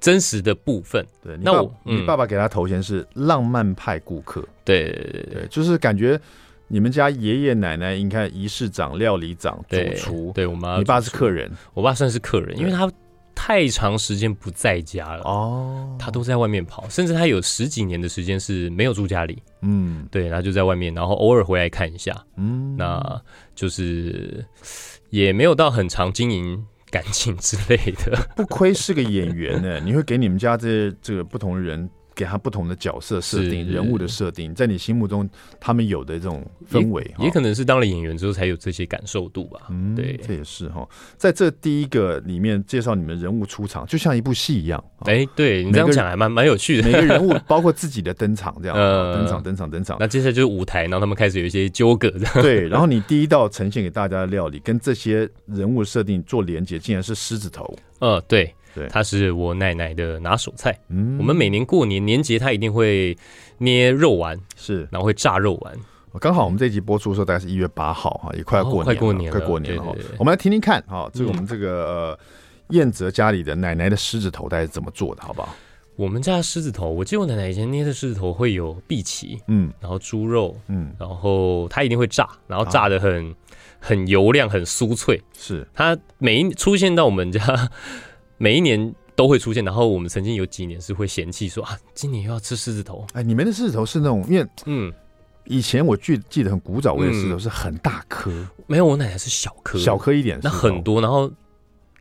[0.00, 1.06] 真实的部分。
[1.22, 4.44] 对，那我你爸爸给他头衔是浪漫派顾客。
[4.64, 6.20] 对对对对，就是感觉
[6.66, 10.32] 你们家爷爷奶奶，应该仪式长、料理长、主厨。
[10.34, 12.90] 对，我妈，你爸是客人，我爸算是客人，因为他。
[13.46, 19.42] 太长时间不在家了哦，他都在外面跑，甚至他有十几年的时间是没有住家里。
[19.60, 22.24] 嗯，对，他就在外面，然后偶尔回来看一下。
[22.38, 23.22] 嗯，那
[23.54, 24.42] 就是
[25.10, 28.16] 也没有到很长经营感情之类的。
[28.34, 31.86] 不亏是个演员呢，你会给你们家这这个不同的人。
[32.14, 39.62] 给他不同的角色设定、人物的设定，在你心目中，他们有的这种氛围，也可能是当了演员之后才有这些感受度吧。
[39.70, 40.88] 嗯，对，这也是哈。
[41.16, 44.82] 在这第一个里面介绍你们人物出场，就像一部戏一样。
[45.00, 46.84] 哎，对你这样讲还蛮蛮有趣的。
[46.84, 48.76] 每个人物包括自己的登场，这样
[49.14, 49.96] 登场、登场、登场。
[49.98, 52.10] 那接下来就是舞台，然后他们开始有一些纠葛。
[52.40, 57.74] 对，然后你第一道呈现给大家的料理，跟这些人物设定做连接，竟然是狮子头。
[57.98, 58.54] 呃，对。
[58.74, 60.78] 对，它是我奶奶的拿手菜。
[60.88, 63.16] 嗯，我们每年过年年节，她一定会
[63.58, 65.74] 捏肉丸，是，然后会炸肉丸。
[66.20, 69.96] 刚好我们这集播出的时候，大概是一月八号哈，也快要过年，快过年，快过年了。
[70.16, 72.16] 我们来听听看哈，这个我们这个
[72.68, 75.56] 燕泽家里的奶奶的狮子头，大概是怎么做的，好不好？
[75.96, 83.34] 我们家狮子头，我记得我奶奶以前捏的狮子头会有荸荠，嗯，然后猪肉，嗯，然后它一定会炸，然后炸的很
[83.80, 85.20] 很油亮，很酥脆。
[85.36, 87.40] 是，它每一出现到我们家。
[88.36, 93.06] 每一年都会出现，然后我们曾经有几年是会嫌弃说啊，今年又要吃狮子头。
[93.12, 94.92] 哎，你们的狮子头是那种，因为嗯，
[95.44, 98.30] 以前我记记得很古早味的狮子头是很大颗，
[98.66, 101.30] 没有我奶奶是小颗，小颗一点，那很多，然后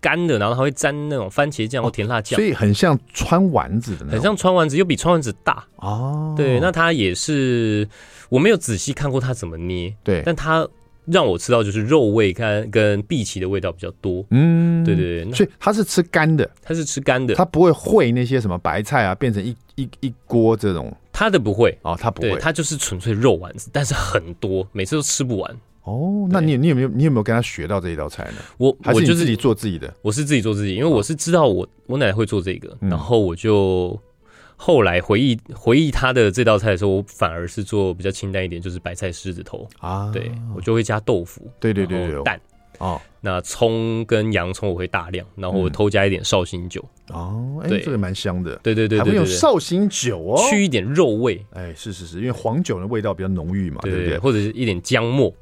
[0.01, 5.63] 干的，然后它会沾那种番茄酱或甜辣酱，所以很像川丸子的那种，很像川丸子，又比川丸子大。
[5.75, 6.33] 哦。
[6.35, 7.87] 对，那它也是
[8.29, 10.67] 我没有仔细看过它怎么捏，对，但它。
[11.05, 21.77] 让我吃到就是肉味跟跟荸荠的味道比较多，嗯，对对对，所以它是吃干的，它是吃干的，它不会烩那些什么白菜啊，变成一一一锅这种，它的不会。
[21.81, 25.57] 哦，它不会，它就是纯粹肉丸子，但是很多，每次都吃不完。
[25.83, 28.37] 哦，那你你有没有你有没有跟他学到这一道菜呢？
[28.57, 33.99] 我还是自己做自己的，我是自己做自己，因为我是知道我我奶奶会做这个，然后我就。
[34.65, 40.09] 后来回忆回忆他的这道菜的时候，我反而是做比较清淡一点，就是白菜狮子头啊。
[40.13, 42.39] 对，我就会加豆腐，对对对对，蛋
[42.77, 43.01] 哦。
[43.19, 47.61] 那葱跟洋葱我会大量，然后我偷加一点绍兴酒哦。
[47.61, 51.45] 哎，这个蛮香的，对对对，还会有绍兴酒哦，去一点肉味。
[51.51, 54.17] 哎，是是是，因为黄酒的味道比较浓郁嘛，对不对？
[54.17, 55.33] 或者是一点姜末。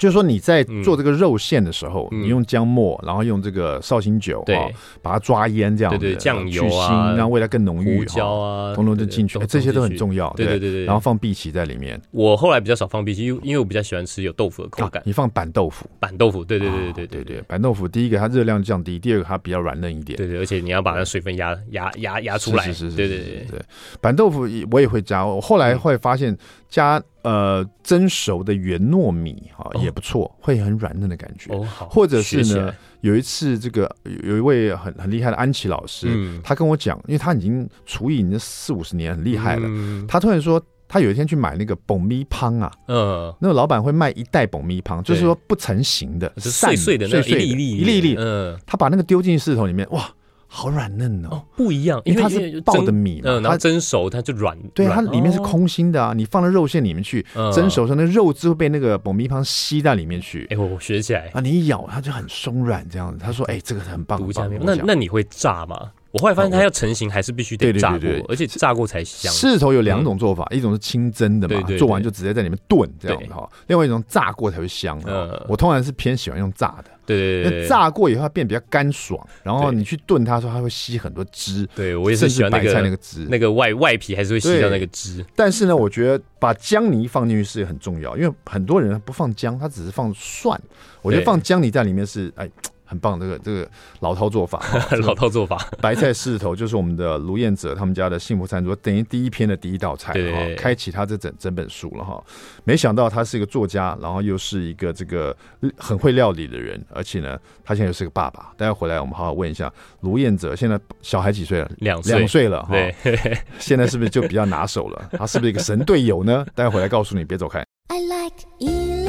[0.00, 4.56] 就是说你在做这个肉馅的时候，你用姜末，然后用这个绍兴酒，对，
[5.02, 10.84] 把它抓腌这样子，对对，酱油啊，让味道更浓郁，胡椒啊，统统都进去，这些都很重要，对对对对。
[10.86, 15.02] 然后放荸荠在里面，我后来比较少放荸荠，因为因为我比较喜欢吃有豆腐的口感。
[15.04, 23.46] 你放板豆腐，板豆腐，对对对对对对板豆腐第一个它热量降低，第二个它比较软嫩一点，对对，而且你要把那水分压压压压出来，是是是，对对对。
[23.50, 23.60] 对。
[24.00, 26.34] 板豆腐我也会加，我后来会发现
[26.70, 27.02] 加。
[27.22, 31.52] 呃，蒸熟的圆糯米哈也不错，会很软嫩的感觉。
[31.52, 31.88] 哦，好。
[31.88, 39.68] 或者是呢，有一次这个有一位很很厉害的安琪老师，他跟我讲，因为他已经厨艺已经四五十年，很厉害了。
[40.08, 50.10] 他突然说，他有一天去买那个爆米汤啊，嗯，那个老板会卖一袋爆米汤，就是说不成形的，碎碎的，碎碎的，一粒一粒嗯，他把那个丢进狮子头里面，哇。
[50.52, 56.12] 好软嫩哦，不一样，因为它是爆的米，嗯，然后蒸熟它就软，对，它里面是空心的啊。
[56.12, 60.48] 你放到肉馅里面去蒸熟的时候，那肉汁会被那个爆米汤吸在里面去。
[60.50, 63.18] 哎，我学起来啊，你一咬它就很松软这样子。
[63.22, 64.20] 他说，哎，这个很棒。
[64.60, 65.92] 那那你会炸吗？
[66.12, 69.32] 我后来发现它要成型还是必须得炸过，而且炸过才香。
[69.32, 73.48] 狮子头有两种做法，一种是清蒸的嘛，做完就直接在里面炖这样子哈。
[73.68, 75.00] 另外一种炸过才会香。
[75.48, 76.90] 我通常是偏喜欢用炸的。
[77.06, 81.68] 对对对，炸过以后它变比较干爽，然后你去炖它的时候，它会吸很多汁。
[81.74, 85.24] 对，我也是喜欢白菜那个汁，那个外外皮还是会吸到那个汁。
[85.34, 90.60] 但是呢，我觉得把姜泥放进去是很重要，因为很多人不放姜，他只是放蒜。
[91.02, 92.50] 我觉得放姜泥在里面是哎。
[92.90, 94.60] 很棒，这个这个老套做法，
[95.06, 102.20] 老套做法，白菜狮子头就是我们的卢彦哲他们家的幸福餐桌，等于第一篇的第一道菜，对，开启他这整整本书了哈。
[102.64, 105.36] 没想到他是一个作家，然后又是一个这个
[105.76, 108.52] 很会料理的人，而且呢，他现在又是个爸爸。
[108.56, 111.70] 待会回来我们好好问一下卢彦哲，现在小孩几岁了？
[111.78, 112.74] 两岁两岁了哈。
[113.60, 115.08] 现在是不是就比较拿手了？
[115.12, 116.44] 他是不是一个神队友呢？
[116.56, 117.64] 待会回来告诉你，别走开。
[117.88, 118.99] I like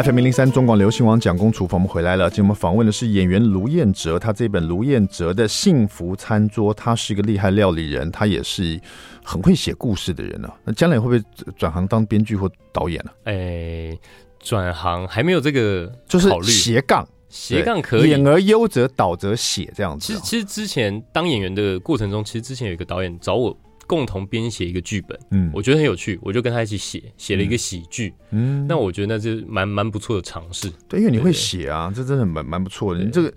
[0.00, 2.30] FM 零零三中广流行网蒋公厨房，我们回来了。
[2.30, 8.80] 今天我们访问的是演员卢彦哲，他这本卢彦哲的幸福餐桌，他是一个厉害料理人，他也是
[9.24, 10.54] 很会写故事的人呢、啊。
[10.62, 13.26] 那将来会不会转行当编剧或导演呢、啊？
[13.26, 13.98] 哎，
[14.38, 20.14] 转行还没有这个，就是斜杠斜杠可以，演而优则导则写这样子、哦。
[20.14, 23.58] 其实其实之前当演员的过程中，其实之前有一个导演找我。
[23.88, 33.32] 共同编写一个剧本，嗯，我觉得很有趣，我就跟他一起写，写了一个喜剧，嗯，那我觉得那是蛮蛮不错的尝试，对，因为你会写啊，这真的蛮蛮不错的，你这个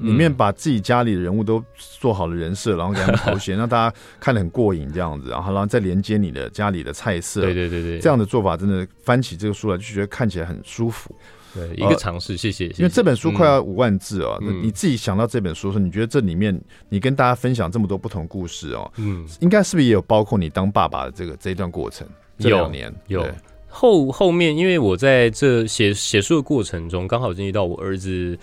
[0.00, 1.62] 里面把自己家里的人物都
[2.00, 11.12] 做好了人设，然后给他们头衔， 让大家看得很过瘾这样子，然后然后再连接你的家里的菜色，对对对对，这样的做法真的翻起这个书来就觉得看起来很舒服。
[11.54, 12.66] 对，一个尝试，谢谢。
[12.76, 16.58] 因为这本书快要五万字哦，那你自己想到这本书的时候，你觉得这里面
[16.88, 22.06] 你跟大家分享这么多不同故事哦，嗯，应该是不是也有包括你当爸爸的这个这一段过程？
[22.38, 23.26] 这两年有
[23.66, 28.38] 后后面，因为我在这写写书的过程中，刚好经历到我儿子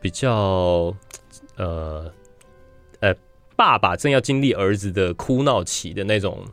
[0.00, 0.94] 比较
[1.56, 2.12] 呃
[3.00, 3.14] 呃，
[3.56, 6.44] 爸爸正要经历儿子的哭闹期的那种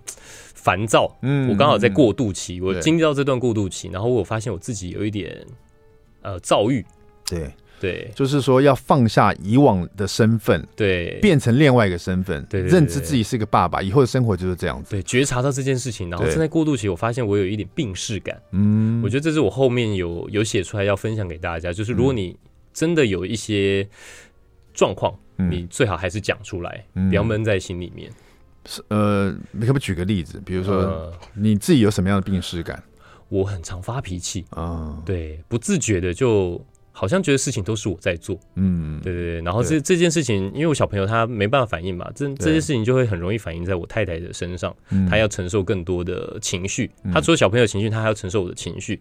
[0.55, 5.45] 烦躁，嗯，我刚好在过渡期，我经历到这段过渡期，然后我发现我自己有一点。
[6.21, 6.85] 呃，躁郁，
[7.27, 7.51] 对。
[7.81, 22.37] 对，就是说要放下以往的身份，对，变成另外一个身份，对，认知自己是个爸爸，以后的生活就是这样子，对，觉察到这件事情，然后正在过渡期，我发现我有一点病逝感，嗯，我觉得这是我后面有有写出来要分享给大家，就是如果你
[22.73, 23.87] 真的有一些
[24.73, 28.11] 状况，你最好还是讲出来，不要闷在心里面。
[28.65, 30.41] 是呃，你可不可以举个例子？
[30.45, 32.83] 比如说你自己有什么样的病逝感？
[33.29, 36.59] 我很常发脾气啊，对，不自觉的就
[36.91, 39.41] 好像觉得事情都是我在做，嗯，对对对。
[39.41, 44.75] 然后这这件事情，因为我小朋友他没办法反应嘛，这这些事情就会很容易反映在我太太的身上，
[45.09, 46.91] 她要承受更多的情绪。
[47.13, 48.99] 她除了小朋友情绪，她还要承受我的情绪。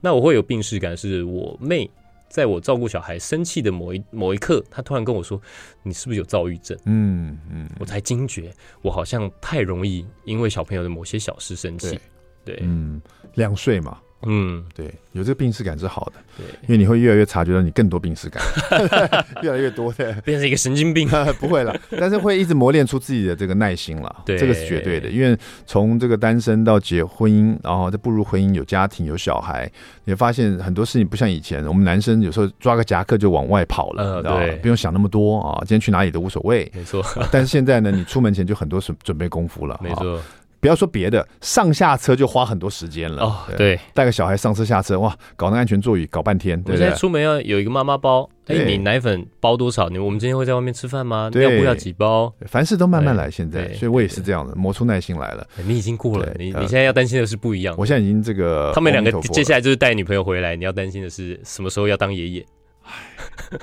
[0.00, 1.88] 那我会有病视感，是我妹
[2.28, 5.40] 在我照顾小孩生气的某一某一刻，她突然跟我说
[5.84, 8.52] ：“你是不是有躁郁症？”嗯嗯，我才惊觉，
[8.82, 11.98] 我好像太容易因为小朋友的某些小事生气。
[12.46, 13.02] 对，嗯，
[13.34, 18.42] 两岁嘛，嗯，对，有这个病识感是好的，对，因为你会越来越察觉到你更多病识感，
[19.42, 21.06] 越来越多，的， 变成一个神经病，
[21.38, 25.36] 不会了，但是会一直磨练出自己的这个耐心了，对，这个是绝对的，因为
[25.66, 29.70] 从这个单身到结婚姻，然后再步入婚姻，有家庭有小孩，
[30.04, 40.20] 你会发现很多事情不像以前，我们男生有时候抓个夹克就往外跑了，对，不用想那么多啊，今天去哪里都无所谓，没错，但是现在呢，你出门前就很多准准备功夫了，没错。
[40.66, 43.22] 不要说别的，上下车就花很多时间了。
[43.22, 46.60] 哦，对，带个小孩上车下车，哇，搞那安全座椅搞半天。
[46.60, 49.88] 对我现在出门要有一个妈妈包，哎，你奶粉包多少？
[49.88, 51.30] 你我们今天会在外面吃饭吗？
[51.32, 52.34] 尿布要几包？
[52.46, 53.30] 凡事都慢慢来。
[53.30, 55.46] 现在，所以我也是这样的，磨出耐心来了。
[55.64, 57.72] 你已经过了，你你现在要担心的是不一样。
[57.78, 62.46] 我现在已经这个，他们两个接下来就是带女朋友回来，你要担心的是什么时候要当爷爷。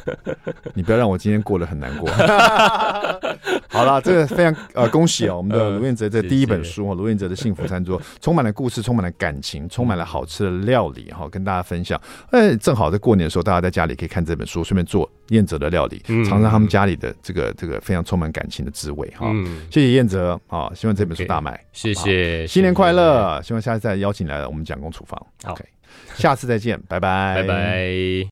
[0.74, 2.10] 你不要让我今天过得很难过。
[3.70, 12.00] 好了，这个非常呃恭喜哦，我们的 卢彦哲这第一本书哦，卢彦哲的幸福餐桌，充满了故事，充满了感情，充满了好吃的料理哈，跟大家分享。
[12.32, 19.32] 哎，正好在过年的时候，大家在家里可以看这本书，顺便做燕哲的料理，尝尝他们家里的这个这个非常充满感情的滋味哈。
[19.72, 25.20] 谢谢燕哲啊，希望这本书大卖，谢谢，新年快乐，希望下次再邀请来了我们蒋公厨房。
[25.46, 25.64] OK，
[26.16, 28.14] 下次再见，拜拜，拜拜。